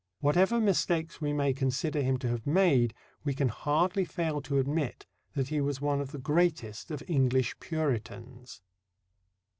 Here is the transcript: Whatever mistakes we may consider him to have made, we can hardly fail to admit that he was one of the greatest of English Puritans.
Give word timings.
Whatever 0.19 0.59
mistakes 0.59 1.21
we 1.21 1.31
may 1.31 1.53
consider 1.53 2.01
him 2.01 2.17
to 2.17 2.27
have 2.29 2.47
made, 2.47 2.95
we 3.23 3.35
can 3.35 3.49
hardly 3.49 4.03
fail 4.03 4.41
to 4.41 4.57
admit 4.57 5.05
that 5.35 5.49
he 5.49 5.61
was 5.61 5.79
one 5.79 6.01
of 6.01 6.11
the 6.11 6.17
greatest 6.17 6.89
of 6.89 7.03
English 7.07 7.59
Puritans. 7.59 8.63